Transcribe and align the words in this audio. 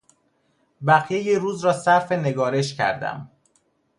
بقیهی 0.87 1.35
روز 1.35 1.65
را 1.65 1.73
صرف 1.73 2.11
نگارش 2.11 2.75
کردم. 2.75 3.31